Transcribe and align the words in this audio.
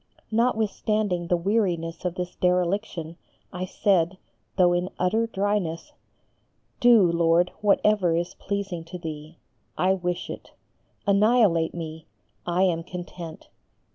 Notwithstanding 0.31 1.27
the 1.27 1.37
weariness 1.37 2.05
of 2.05 2.15
this 2.15 2.33
dereliction, 2.35 3.17
I 3.53 3.65
said, 3.65 4.17
though 4.57 4.73
in 4.73 4.89
utter 4.97 5.27
dryness, 5.27 5.93
"Do, 6.79 7.03
Lord, 7.11 7.51
whatever 7.61 8.15
is 8.15 8.33
pleasing 8.33 8.83
to 8.85 8.97
Thee, 8.97 9.37
I 9.77 9.93
wish 9.93 10.27
it. 10.27 10.53
Annihilate 11.05 11.75
me, 11.75 12.07
I 12.47 12.63
am 12.63 12.81
content. 12.81 13.49